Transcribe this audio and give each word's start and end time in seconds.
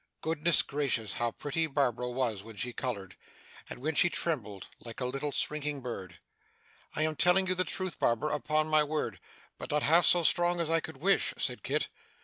Goodness 0.21 0.63
gracious, 0.63 1.13
how 1.13 1.29
pretty 1.29 1.67
Barbara 1.67 2.09
was 2.09 2.41
when 2.41 2.55
she 2.55 2.73
coloured 2.73 3.15
and 3.69 3.77
when 3.77 3.93
she 3.93 4.09
trembled, 4.09 4.65
like 4.79 4.99
a 4.99 5.05
little 5.05 5.31
shrinking 5.31 5.79
bird! 5.81 6.17
'I 6.95 7.03
am 7.03 7.15
telling 7.15 7.45
you 7.45 7.53
the 7.53 7.63
truth, 7.63 7.99
Barbara, 7.99 8.33
upon 8.33 8.65
my 8.67 8.83
word, 8.83 9.19
but 9.59 9.69
not 9.69 9.83
half 9.83 10.07
so 10.07 10.23
strong 10.23 10.59
as 10.59 10.71
I 10.71 10.79
could 10.79 10.97
wish,' 10.97 11.35
said 11.37 11.61
Kit. 11.61 11.89